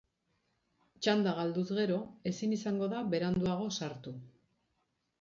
Txanda 1.07 1.35
galduz 1.41 1.67
gero, 1.81 1.99
ezin 2.33 2.57
izango 2.59 2.91
da 2.97 3.05
beranduago 3.15 3.73
sartu. 3.81 4.19